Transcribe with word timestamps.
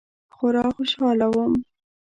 خورا 0.35 0.65
خوشحاله 0.75 1.27
وم. 1.33 1.53